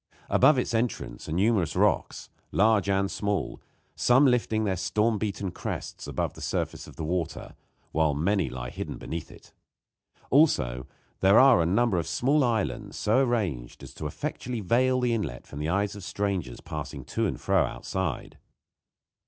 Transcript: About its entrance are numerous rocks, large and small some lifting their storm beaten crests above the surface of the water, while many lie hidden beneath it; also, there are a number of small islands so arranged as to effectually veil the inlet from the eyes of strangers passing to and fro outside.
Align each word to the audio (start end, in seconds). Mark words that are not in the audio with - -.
About 0.31 0.57
its 0.57 0.73
entrance 0.73 1.29
are 1.29 1.31
numerous 1.31 1.75
rocks, 1.75 2.31
large 2.51 2.89
and 2.89 3.11
small 3.11 3.61
some 3.95 4.25
lifting 4.25 4.63
their 4.63 4.75
storm 4.75 5.19
beaten 5.19 5.51
crests 5.51 6.07
above 6.07 6.33
the 6.33 6.41
surface 6.41 6.87
of 6.87 6.95
the 6.95 7.03
water, 7.03 7.53
while 7.91 8.15
many 8.15 8.49
lie 8.49 8.71
hidden 8.71 8.97
beneath 8.97 9.29
it; 9.29 9.53
also, 10.31 10.87
there 11.19 11.37
are 11.37 11.61
a 11.61 11.67
number 11.67 11.99
of 11.99 12.07
small 12.07 12.43
islands 12.43 12.97
so 12.97 13.19
arranged 13.19 13.83
as 13.83 13.93
to 13.93 14.07
effectually 14.07 14.59
veil 14.59 14.99
the 14.99 15.13
inlet 15.13 15.45
from 15.45 15.59
the 15.59 15.69
eyes 15.69 15.95
of 15.95 16.03
strangers 16.03 16.61
passing 16.61 17.05
to 17.05 17.27
and 17.27 17.39
fro 17.39 17.63
outside. 17.63 18.39